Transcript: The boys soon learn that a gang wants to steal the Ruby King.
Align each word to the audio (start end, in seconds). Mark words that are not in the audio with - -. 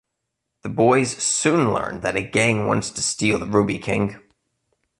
The 0.63 0.69
boys 0.69 1.11
soon 1.11 1.71
learn 1.75 1.99
that 1.99 2.15
a 2.15 2.23
gang 2.23 2.65
wants 2.65 2.89
to 2.89 3.03
steal 3.03 3.37
the 3.37 3.45
Ruby 3.45 3.77
King. 3.77 4.19